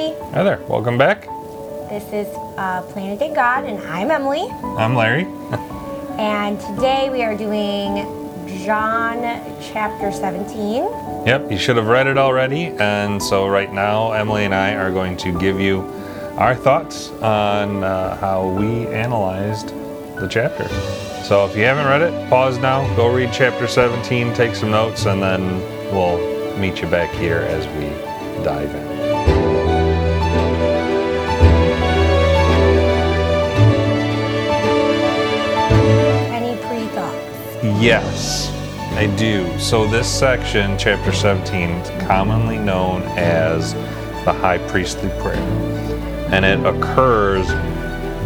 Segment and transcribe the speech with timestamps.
[0.00, 0.34] everybody.
[0.34, 0.60] Hi there.
[0.68, 1.22] Welcome back.
[1.88, 2.26] This is
[2.56, 4.50] uh, Planted in God, and I'm Emmalee.
[4.78, 5.26] I'm Larry.
[6.18, 8.04] And today we are doing
[8.62, 9.22] John
[9.62, 10.82] chapter 17.
[11.24, 12.66] Yep, you should have read it already.
[12.78, 15.80] And so, right now, Emmalee and I are going to give you
[16.36, 19.68] our thoughts on uh, how we analyzed
[20.16, 20.68] the chapter.
[21.24, 25.06] So, if you haven't read it, pause now, go read chapter 17, take some notes,
[25.06, 25.42] and then
[25.90, 26.18] we'll
[26.58, 29.09] meet you back here as we dive in.
[37.80, 38.50] Yes,
[38.92, 39.58] I do.
[39.58, 43.72] So, this section, chapter 17, is commonly known as
[44.26, 45.38] the high priestly prayer.
[46.30, 47.48] And it occurs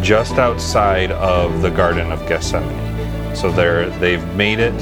[0.04, 3.36] just outside of the Garden of Gethsemane.
[3.36, 4.74] So, they're, they've made it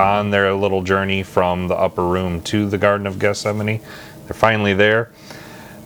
[0.00, 3.80] on their little journey from the upper room to the Garden of Gethsemane.
[4.24, 5.12] They're finally there.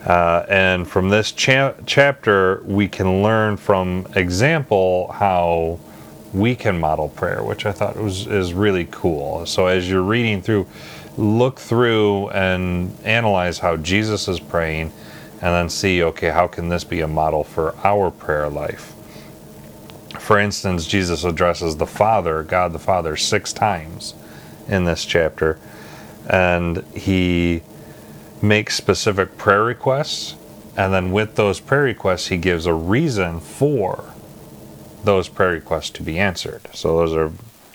[0.06, 5.78] Uh, and from this cha- chapter, we can learn from example how
[6.32, 9.46] we can model prayer, which I thought was is really cool.
[9.46, 10.66] So as you're reading through,
[11.16, 14.92] look through and analyze how Jesus is praying,
[15.42, 18.94] and then see, okay, how can this be a model for our prayer life?
[20.18, 24.14] For instance, Jesus addresses the Father, God the Father, six times
[24.68, 25.58] in this chapter,
[26.28, 27.62] and he
[28.40, 30.36] makes specific prayer requests,
[30.76, 34.04] and then with those prayer requests, he gives a reason for
[35.04, 36.62] those prayer requests to be answered.
[36.74, 37.32] So those are,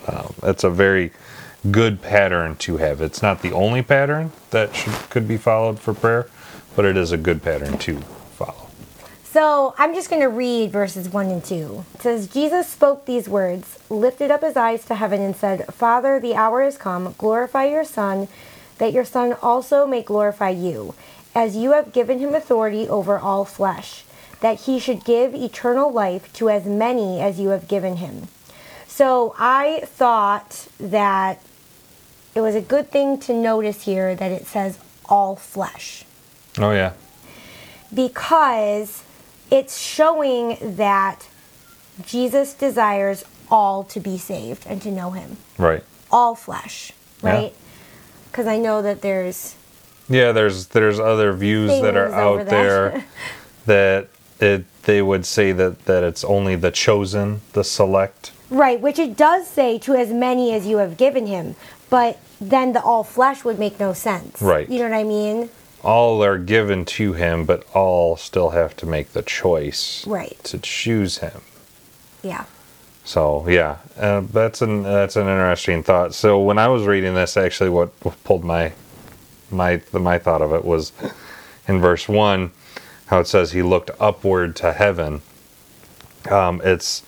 [0.08, 1.12] um, it's a very
[1.70, 3.00] good pattern to have.
[3.00, 6.28] It's not the only pattern that should, could be followed for prayer,
[6.74, 8.00] but it is a good pattern to
[8.36, 8.68] follow.
[9.24, 11.84] So I'm just going to read verses 1 and 2.
[11.94, 16.18] It says, Jesus spoke these words, lifted up his eyes to heaven, and said, Father,
[16.18, 17.14] the hour is come.
[17.18, 18.28] Glorify your Son,
[18.78, 20.94] that your Son also may glorify you,
[21.34, 24.04] as you have given him authority over all flesh,
[24.40, 28.28] that he should give eternal life to as many as you have given him.
[28.86, 31.40] So I thought that
[32.34, 36.04] it was a good thing to notice here that it says all flesh
[36.58, 36.92] Oh yeah,
[37.92, 39.02] because
[39.50, 41.28] it's showing that
[42.04, 45.36] Jesus desires all to be saved and to know him.
[45.58, 45.84] right.
[46.10, 47.52] All flesh, right?
[48.30, 49.54] Because I know that there's
[50.08, 53.04] Yeah, there's there's other views that are out there
[53.66, 54.08] that
[54.40, 58.32] it they would say that that it's only the chosen, the select.
[58.50, 61.56] right, which it does say to as many as you have given him,
[61.90, 64.40] but then the all flesh would make no sense.
[64.42, 64.68] Right.
[64.68, 65.48] You know what I mean?
[65.82, 70.38] All are given to him, but all still have to make the choice Right.
[70.44, 71.40] to choose him.
[72.22, 72.44] Yeah.
[73.04, 76.12] So yeah, uh, that's an that's an interesting thought.
[76.14, 77.90] So when I was reading this, actually, what,
[78.24, 78.72] pulled my
[79.50, 80.92] my my thought of it was
[81.68, 82.50] in verse one,
[83.06, 85.22] how it says he looked upward to heaven.
[86.30, 87.02] Um, it's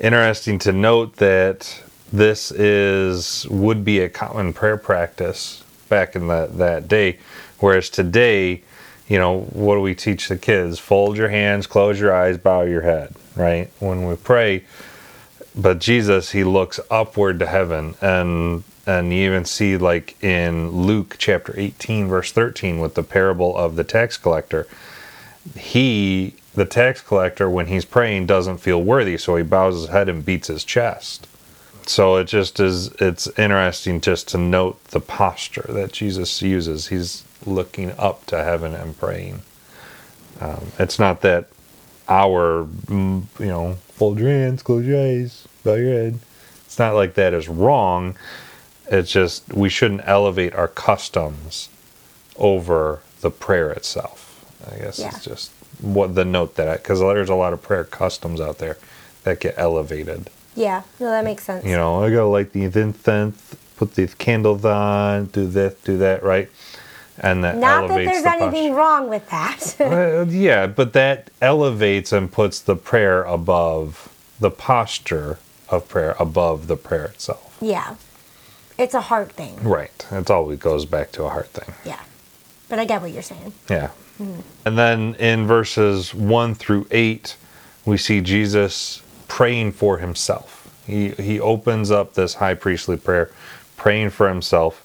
[0.00, 6.56] interesting to note that this is would be a common prayer practice back in that
[6.58, 7.18] that day,
[7.58, 8.62] whereas today,
[9.06, 10.78] you know, what do we teach the kids?
[10.78, 13.14] Fold your hands, close your eyes, bow your head.
[13.36, 14.64] Right when we pray,
[15.54, 21.16] but Jesus he looks upward to heaven and and you even see like in Luke
[21.18, 24.66] chapter 18 verse 13 with the parable of the tax collector
[25.56, 30.08] he the tax collector when he's praying doesn't feel worthy so he bows his head
[30.08, 31.26] and beats his chest.
[31.86, 36.88] So it just is it's interesting just to note the posture that Jesus uses.
[36.88, 39.42] He's looking up to heaven and praying.
[40.40, 41.48] Um, it's not that
[42.08, 46.18] our mm, you know fold your hands close your eyes bow your head.
[46.66, 48.16] It's not like that is wrong.
[48.90, 51.68] It's just we shouldn't elevate our customs
[52.36, 54.27] over the prayer itself
[54.72, 55.08] i guess Yeah.
[55.08, 58.76] it's just what the note that because there's a lot of prayer customs out there
[59.24, 60.82] that get elevated Yeah.
[60.98, 61.64] No, that makes sense.
[61.64, 66.22] you know i gotta light the incense put these candles on do this do that
[66.22, 66.50] right
[67.20, 68.74] and that Not that there's the anything posture.
[68.74, 69.74] wrong with that.
[69.80, 76.68] Well, yeah, but that elevates and puts the prayer above the posture of prayer above
[76.68, 77.56] the prayer itself.
[77.60, 77.96] yeah.
[78.78, 79.60] It's a heart thing.
[79.64, 80.06] Right.
[80.12, 81.74] It always goes back to a heart thing.
[81.84, 81.98] Yeah.
[82.68, 83.52] But I get what you're saying.
[83.68, 83.90] Yeah.
[84.64, 87.36] And then in verses 1 through 8,
[87.84, 90.58] we see Jesus praying for himself.
[90.86, 93.30] He, he opens up this high priestly prayer,
[93.76, 94.84] praying for himself.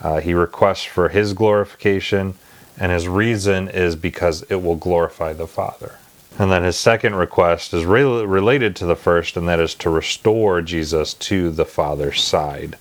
[0.00, 2.34] Uh, he requests for his glorification,
[2.78, 5.98] and his reason is because it will glorify the Father.
[6.38, 9.90] And then his second request is re- related to the first, and that is to
[9.90, 12.76] restore Jesus to the Father's side.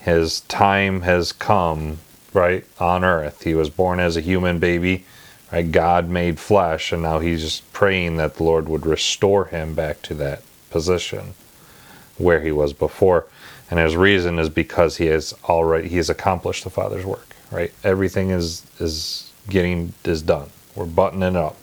[0.00, 1.98] His time has come,
[2.34, 3.44] right, on earth.
[3.44, 5.04] He was born as a human baby,
[5.54, 5.70] Right?
[5.70, 10.14] God made flesh, and now he's praying that the Lord would restore him back to
[10.14, 11.34] that position
[12.18, 13.26] where he was before.
[13.70, 17.36] And his reason is because he has already he has accomplished the Father's work.
[17.52, 17.72] Right?
[17.84, 20.50] Everything is is getting is done.
[20.74, 21.56] We're buttoning up.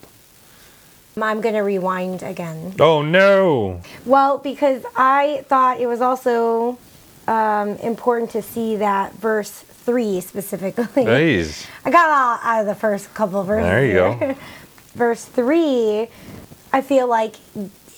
[1.21, 2.75] I'm going to rewind again.
[2.79, 3.81] Oh no!
[4.05, 6.79] Well, because I thought it was also
[7.27, 10.85] um, important to see that verse 3 specifically.
[11.05, 11.65] Please.
[11.85, 13.65] I got all out of the first couple of verses.
[13.69, 14.33] There you here.
[14.33, 14.39] go.
[14.93, 16.07] Verse 3,
[16.73, 17.35] I feel like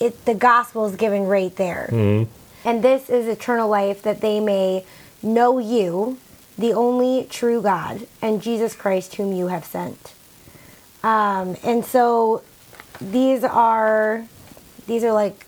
[0.00, 1.88] it, the gospel is given right there.
[1.90, 2.30] Mm-hmm.
[2.68, 4.84] And this is eternal life that they may
[5.22, 6.18] know you,
[6.56, 10.12] the only true God, and Jesus Christ, whom you have sent.
[11.02, 12.42] Um, and so
[13.00, 14.24] these are
[14.86, 15.44] these are like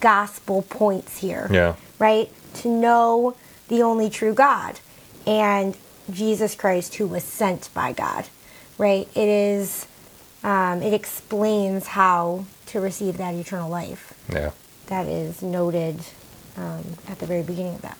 [0.00, 1.76] gospel points here Yeah.
[1.98, 2.28] right?
[2.56, 3.36] To know
[3.68, 4.80] the only true God
[5.26, 5.76] and
[6.12, 8.26] Jesus Christ, who was sent by God,
[8.78, 9.08] right?
[9.14, 9.86] It is,
[10.42, 14.50] um, it explains how to receive that eternal life Yeah.
[14.86, 16.00] that is noted
[16.56, 17.98] um, at the very beginning of that.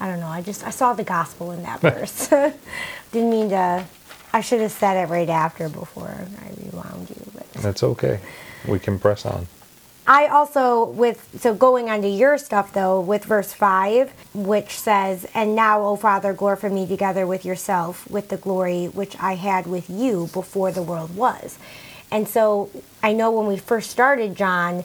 [0.00, 0.26] I don't know.
[0.28, 2.28] I just I saw the gospel in that verse.
[3.12, 3.84] Didn't mean to.
[4.32, 7.52] I should have said it right after before I rewound you, but.
[7.54, 8.18] That's okay.
[8.66, 9.46] We can press on.
[10.06, 15.26] I also with so going on to your stuff though with verse 5 which says
[15.34, 19.66] and now O father glorify me together with yourself with the glory which I had
[19.66, 21.58] with you before the world was.
[22.10, 22.70] And so
[23.02, 24.84] I know when we first started John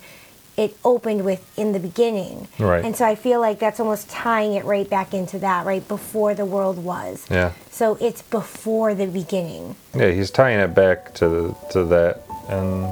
[0.60, 2.50] it opened with in the beginning.
[2.60, 2.84] Right.
[2.84, 6.34] And so I feel like that's almost tying it right back into that right before
[6.34, 7.26] the world was.
[7.32, 7.54] Yeah.
[7.72, 9.78] So it's before the beginning.
[9.96, 12.92] Yeah, he's tying it back to to that, and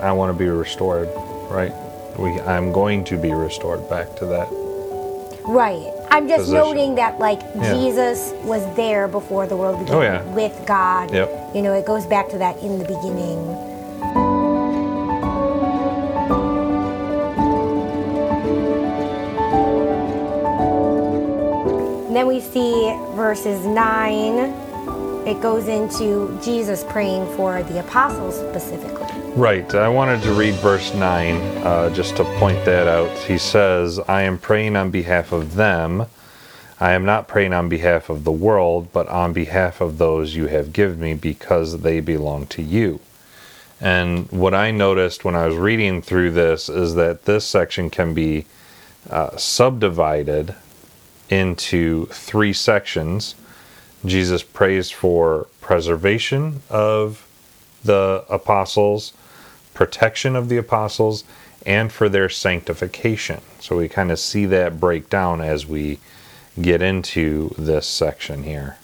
[0.00, 1.08] I want to be restored,
[1.50, 1.72] right?
[2.18, 4.48] We, I'm going to be restored back to that.
[5.46, 5.90] Right.
[6.10, 6.54] I'm just Position.
[6.54, 7.74] noting that like Yeah.
[7.74, 10.22] Jesus was there before the world began Oh, yeah.
[10.34, 11.12] with God.
[11.12, 11.54] Yep.
[11.54, 13.38] You know, it goes back to that in the beginning.
[22.06, 24.54] And then we see verses 9.
[25.26, 29.06] It goes into Jesus praying for the apostles specifically.
[29.32, 29.74] Right.
[29.74, 33.16] I wanted to read verse 9 uh, just to point that out.
[33.18, 36.04] He says, I am praying on behalf of them.
[36.78, 40.48] I am not praying on behalf of the world, but on behalf of those you
[40.48, 43.00] have given me because they belong to you.
[43.80, 48.12] And what I noticed when I was reading through this is that this section can
[48.12, 48.44] be
[49.08, 50.54] uh, subdivided
[51.30, 53.34] into three sections.
[54.04, 57.26] Jesus prays for preservation of
[57.84, 59.12] the apostles,
[59.72, 61.24] protection of the apostles,
[61.66, 63.40] and for their sanctification.
[63.60, 65.98] So we kind of see that break down as we
[66.60, 68.76] get into this section here.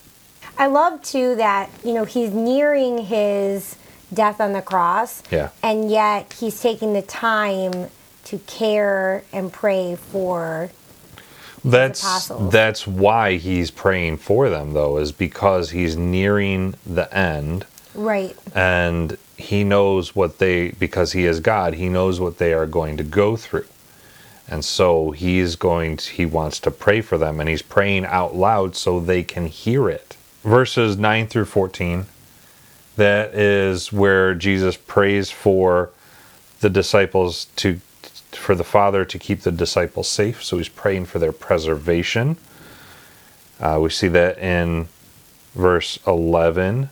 [0.59, 3.77] I love too that, you know, he's nearing his
[4.13, 5.23] death on the cross.
[5.31, 5.51] Yeah.
[5.63, 7.89] And yet he's taking the time
[8.25, 10.71] to care and pray for
[11.65, 18.37] That's that's why he's praying for them though is because he's nearing the end right.
[18.55, 22.97] and he knows what they because he is God, he knows what they are going
[22.97, 23.67] to go through.
[24.49, 28.35] And so he's going to, he wants to pray for them and he's praying out
[28.35, 30.17] loud so they can hear it.
[30.43, 32.07] Verses 9 through 14
[32.97, 35.91] that is where Jesus prays for
[36.61, 37.81] the disciples to
[38.41, 40.43] for the Father to keep the disciples safe.
[40.43, 42.37] So he's praying for their preservation.
[43.61, 44.89] Uh, we see that in
[45.55, 46.89] verse 11.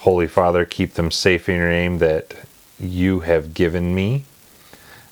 [0.00, 2.34] Holy Father, keep them safe in your name that
[2.80, 4.24] you have given me.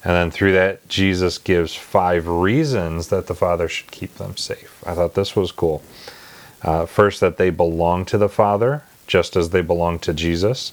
[0.02, 4.82] And then through that, Jesus gives five reasons that the Father should keep them safe.
[4.86, 5.82] I thought this was cool.
[6.62, 10.72] Uh, first, that they belong to the Father, just as they belong to Jesus.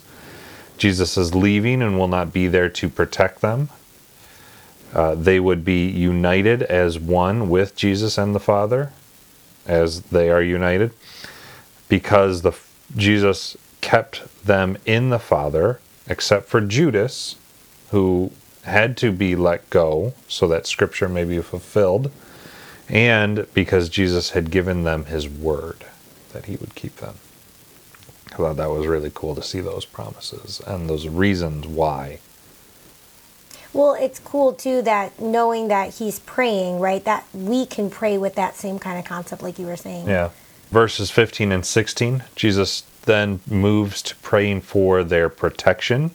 [0.77, 3.70] Jesus is leaving and will not be there to protect them.
[4.94, 8.92] Uh, they would be united as one with Jesus and the Father,
[9.66, 10.92] as they are united,
[11.90, 12.54] because the
[12.96, 17.36] Jesus kept them in the Father, except for Judas,
[17.90, 18.32] who
[18.64, 22.12] had to be let go so that Scripture may be fulfilled,
[22.88, 25.86] and because Jesus had given them His word
[26.34, 27.16] that He would keep them.
[28.32, 32.20] I thought that was really cool to see those promises and those reasons why.
[33.74, 37.03] Well, it's cool too that knowing that he's praying, right?
[37.03, 40.08] That we can pray with that same kind of concept, like you were saying.
[40.08, 40.30] Yeah.
[40.70, 46.12] Verses 15 and 16, Jesus then moves to praying for their protection.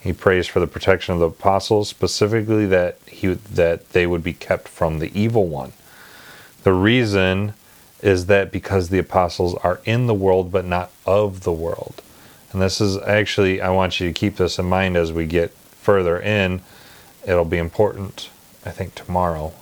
[0.00, 4.32] He prays for the protection of the apostles, specifically that he that they would be
[4.32, 5.72] kept from the evil one.
[6.62, 7.54] The reason
[8.02, 12.02] is that because the apostles are in the world but not of the world.
[12.52, 15.50] And this is actually, I want you to keep this in mind as we get
[15.50, 16.60] further in.
[17.28, 18.30] It'll be important,
[18.64, 19.52] I think, tomorrow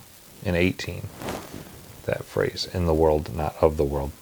[0.41, 1.01] in 18.
[2.05, 4.13] That phrase, in the world, not of the world.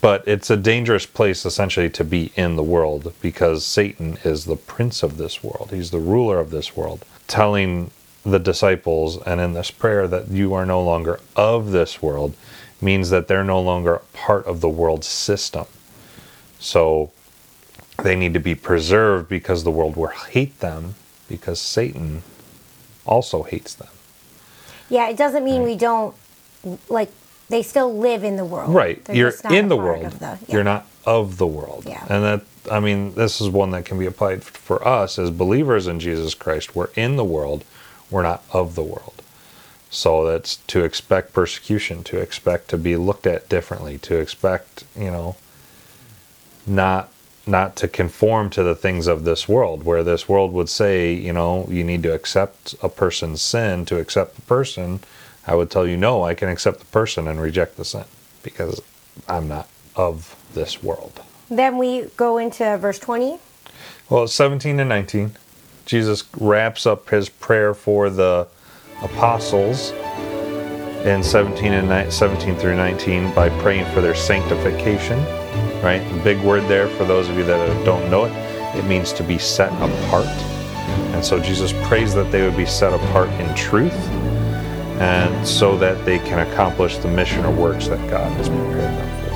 [0.00, 4.56] But it's a dangerous place essentially to be in the world because Satan is the
[4.56, 5.68] prince of this world.
[5.70, 7.90] He's the ruler of this world, telling
[8.22, 12.34] the disciples and in this prayer that you are no longer of this world
[12.80, 15.66] means that they're no longer part of the world system.
[16.58, 17.10] So
[18.02, 20.94] they need to be preserved because the world will hate them
[21.28, 22.22] because Satan
[23.08, 23.88] also hates them.
[24.88, 26.14] Yeah, it doesn't mean we don't
[26.88, 27.10] like
[27.48, 28.74] they still live in the world.
[28.74, 29.02] Right.
[29.04, 30.12] They're You're in the world.
[30.12, 30.54] the- yeah.
[30.54, 31.84] You're not of the world.
[31.86, 32.04] Yeah.
[32.08, 35.86] And that I mean, this is one that can be applied for us as believers
[35.86, 36.76] in Jesus Christ.
[36.76, 37.64] We're in the world,
[38.10, 39.22] we're not of the world.
[39.90, 45.10] So that's to expect persecution, to expect to be looked at differently, to expect, you
[45.10, 45.36] know,
[46.66, 47.10] not
[47.48, 51.32] not to conform to the things of this world where this world would say you
[51.32, 53.84] know you need to accept a person's sin.
[53.86, 55.00] To accept the person
[55.46, 58.04] i would tell you no i can accept the person and reject the sin
[58.42, 58.80] because
[59.28, 61.20] i'm not of this world.
[61.50, 63.38] Then we go into verse 20.
[64.10, 65.32] well 17 and 19
[65.86, 68.46] jesus wraps up his prayer for the
[69.02, 69.90] apostles
[71.06, 75.18] in 17 and ni- 17 through 19 by praying for their sanctification
[75.82, 76.02] right?
[76.24, 78.32] Big word there for those of you that don't know it
[78.76, 80.26] it means to be set apart.
[81.14, 83.92] And so jesus prays that they would be set apart in truth
[85.00, 89.08] and so that they can accomplish the mission or works that god has prepared them
[89.22, 89.28] for.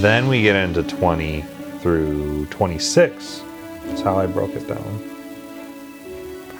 [0.00, 1.42] Then we get into 20
[1.80, 3.42] through 26
[3.84, 5.15] that's how i broke it down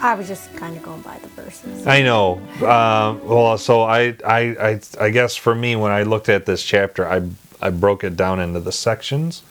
[0.01, 1.85] I was just kind of going by the verses.
[1.87, 2.37] I know.
[2.61, 6.63] Um, well, so I, I, I, I guess for me, when I looked at this
[6.63, 7.27] chapter, I,
[7.61, 9.43] I broke it down into the sections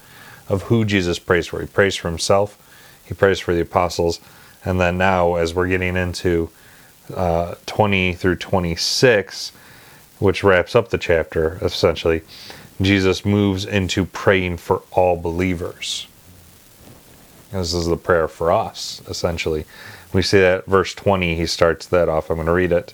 [0.49, 1.61] of who Jesus prays for.
[1.61, 2.57] He prays for himself,
[3.05, 4.21] he prays for the apostles,
[4.65, 6.51] and then now, as we're getting into
[7.15, 9.53] uh, 20 through 26,
[10.19, 12.23] which wraps up the chapter essentially,
[12.81, 16.07] Jesus moves into praying for all believers.
[17.57, 19.65] This is the prayer for us, essentially.
[20.13, 22.31] We see that verse 20, he starts that off.
[22.31, 22.93] I'm going to read it.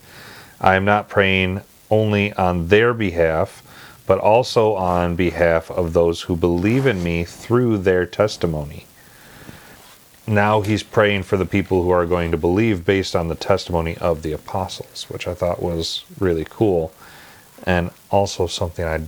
[0.61, 3.63] I am not praying only on their behalf,
[4.07, 8.87] but also on behalf of those who believe in me through their testimony.
[10.27, 13.97] Now he's praying for the people who are going to believe based on the testimony
[13.99, 16.93] of the apostles, which I thought was really cool.
[17.65, 19.03] And also something I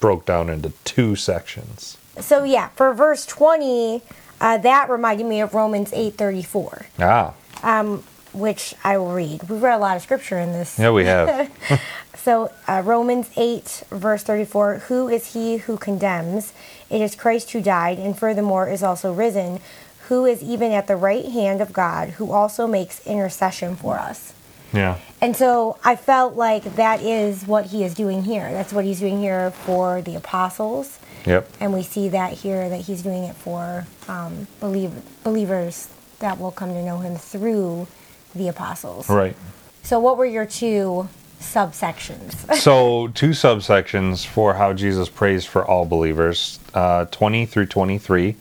[0.00, 1.96] broke down into two sections.
[2.20, 4.02] So yeah, for verse 20,
[4.42, 7.32] uh, that reminded me of Romans 8:34, Ah,
[7.62, 8.02] um,
[8.34, 9.48] which I will read.
[9.48, 10.78] We've read a lot of scripture in this.
[10.78, 11.50] yeah, we have.
[12.22, 16.52] So uh, Romans 8 verse 34, who is he who condemns?
[16.88, 19.58] It is Christ who died and furthermore is also risen,
[20.06, 24.34] who is even at the right hand of God, who also makes intercession for us.
[24.72, 24.98] yeah.
[25.20, 28.52] And so I felt like that is what he is doing here.
[28.52, 31.00] That's what he's doing here for the apostles.
[31.26, 31.48] Yep.
[31.60, 35.88] And we see that here that he's doing it for um, believe, believers
[36.18, 37.86] that will come to know him through
[38.34, 39.08] the apostles.
[39.08, 39.36] Right.
[39.82, 41.08] So, what were your two
[41.40, 42.54] subsections?
[42.56, 46.58] so two subsections for how Jesus prays for all believers.
[46.72, 48.36] Uh, 20 through 23,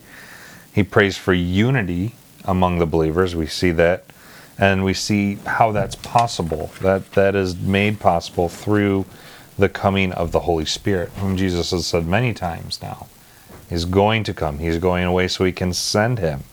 [0.74, 3.36] he prays for unity among the believers.
[3.36, 4.06] We see that,
[4.58, 6.72] and we see how that's possible.
[6.82, 9.06] That that is made possible through
[9.62, 13.08] the coming of the Holy Spirit, whom Jesus has said many times now.
[13.70, 14.58] He's going to come.
[14.60, 16.44] He's going away so we can send him.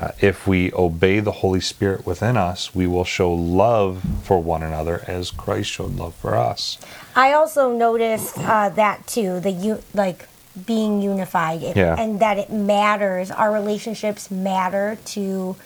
[0.00, 4.62] Uh, if we obey the Holy Spirit within us, we will show love for one
[4.62, 6.78] another as Christ showed love for us.
[7.14, 10.26] I also noticed uh, that too, the u- like
[10.66, 11.96] being unified, it, Yeah.
[11.98, 13.30] and that it matters.
[13.30, 15.56] Our relationships matter to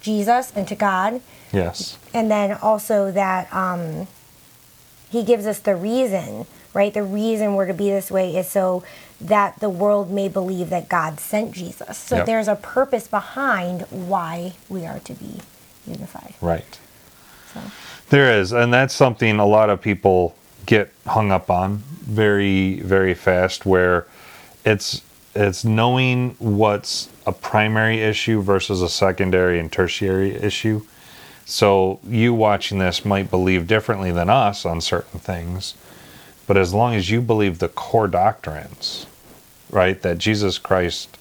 [0.00, 1.20] Jesus and to God,
[1.52, 1.98] Yes.
[2.14, 4.06] and then also that um,
[5.10, 6.92] He gives us the reason, right?
[6.92, 8.82] The reason we're to be this way is so
[9.20, 11.96] that the world may believe that God sent Jesus.
[11.98, 12.26] So Yep.
[12.26, 15.40] there's a purpose behind why we are to be
[15.86, 16.34] unified.
[16.40, 16.78] Right.
[17.52, 17.60] So.
[18.10, 20.34] There is, and that's something a lot of people
[20.66, 23.64] get hung up on very, very fast.
[23.66, 24.06] Where
[24.64, 25.02] it's
[25.34, 30.82] it's knowing what's a primary issue versus a secondary and tertiary issue.
[31.46, 35.74] So you watching this might believe differently than us on certain things,
[36.46, 39.06] but as long as you believe the core doctrines,
[39.70, 41.18] right, that Jesus Christ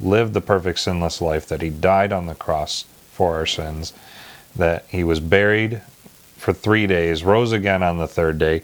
[0.00, 3.92] lived the perfect sinless life, that he died on the cross for our sins,
[4.56, 5.82] that he was buried
[6.36, 8.62] for three days, rose again on the third day,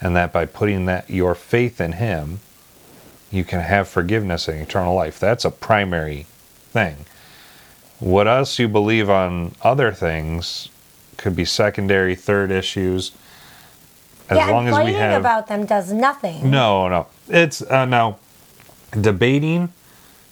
[0.00, 2.40] and that by putting that your faith in him,
[3.30, 5.18] you can have forgiveness and eternal life.
[5.18, 6.26] That's a primary
[6.70, 7.04] thing.
[7.98, 10.68] What else you believe on other things
[11.16, 13.12] could be secondary, third issues.
[14.28, 16.50] As yeah, long as we have about them does nothing.
[16.50, 17.06] no, no.
[17.28, 18.18] It's uh, no
[19.00, 19.72] debating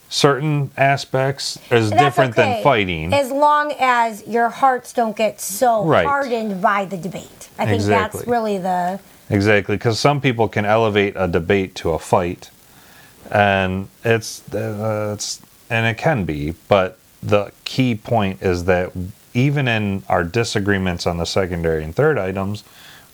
[0.09, 3.13] certain aspects is That's different okay, than fighting.
[3.13, 6.07] As long as your hearts don't get so Right.
[6.07, 7.49] hardened by the debate.
[7.59, 8.19] I think Exactly.
[8.21, 12.51] that's really the Exactly, because some people can elevate a debate to a fight,
[13.31, 15.41] and it's uh, it's
[15.71, 18.93] and it can be, but the key point is that
[19.33, 22.65] even in our disagreements on the secondary and third items,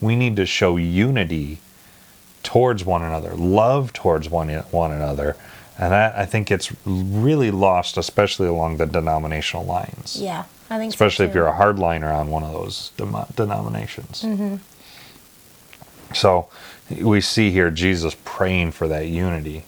[0.00, 1.58] we need to show unity
[2.42, 5.36] towards one another, love towards one one another,
[5.78, 10.16] and that I think it's really lost, especially along the denominational lines.
[10.20, 10.44] yeah.
[10.72, 14.22] I think so, especially if you're a hardliner on one of those dem- denominations.
[14.22, 14.56] Mm-hmm.
[16.14, 16.48] So
[17.00, 19.64] we see here Jesus praying for that unity,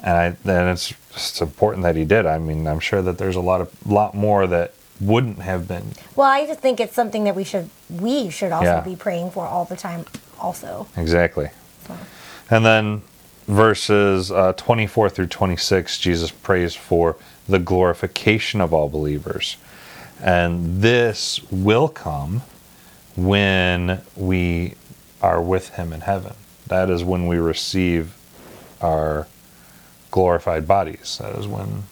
[0.00, 2.26] and I, then it's it's important that he did.
[2.26, 5.92] I mean, I'm sure that there's a lot of lot more that wouldn't have been.
[6.16, 8.80] Well, I just think it's something that we should we should also Yeah.
[8.80, 10.04] be praying for all the time
[10.40, 10.86] also.
[10.96, 11.50] Exactly.
[11.86, 11.96] So.
[12.50, 13.02] And then
[13.46, 17.16] verses uh, 24 through 26, Jesus prays for
[17.48, 19.56] the glorification of all believers.
[20.22, 22.42] And this will come
[23.16, 24.74] when we
[25.20, 26.34] are with him in heaven.
[26.68, 28.14] That is when we receive
[28.80, 29.26] our
[30.14, 31.18] glorified bodies.
[31.20, 31.82] That is when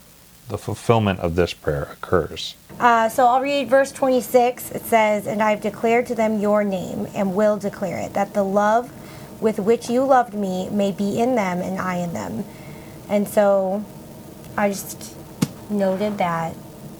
[0.46, 2.54] the fulfillment of this prayer occurs.
[2.78, 4.70] Uh, so I'll read verse 26.
[4.70, 8.44] It says, And I've declared to them your name, and will declare it, that the
[8.44, 8.92] love
[9.42, 12.44] with which you loved me may be in them, and I in them.
[13.08, 13.84] And so
[14.56, 15.16] I just
[15.68, 16.54] noted that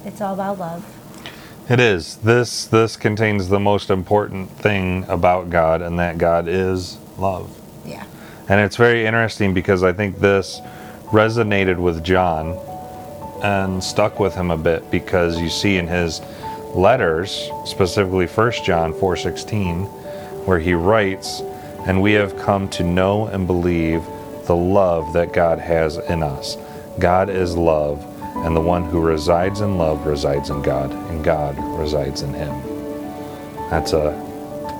[0.04, 0.84] it's all about love.
[1.70, 2.16] It is.
[2.16, 7.56] This this contains the most important thing about God and that God is love.
[7.86, 8.04] Yeah.
[8.48, 10.60] And it's very interesting because I think this
[11.12, 12.58] resonated with John
[13.42, 16.22] and stuck with him a bit because you see in his
[16.74, 19.84] letters, specifically 1 John 4:16,
[20.46, 21.42] where he writes,
[21.86, 24.02] "And we have come to know and believe
[24.46, 26.56] the love that God has in us.
[26.98, 28.04] God is love,
[28.36, 32.54] and the one who resides in love resides in God, and God resides in him."
[33.70, 34.14] That's a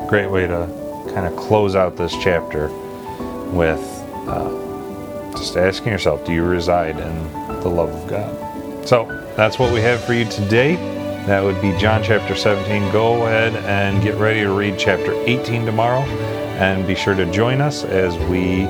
[0.09, 0.66] great way to
[1.14, 2.71] kind of close out this chapter
[3.53, 3.81] with
[4.27, 4.49] uh,
[5.33, 8.88] just asking yourself, do you reside in the love of God?
[8.88, 9.05] So
[9.37, 10.77] that's what we have for you today.
[11.27, 12.90] That would be John chapter 17.
[12.92, 16.01] Go ahead and get ready to read chapter 18 tomorrow.
[16.59, 18.66] And be sure to join us as we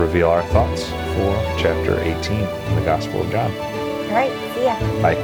[0.00, 3.50] reveal our thoughts for chapter 18 in the Gospel of John.
[3.52, 4.32] All right.
[4.54, 4.78] See ya.
[5.02, 5.19] Bye.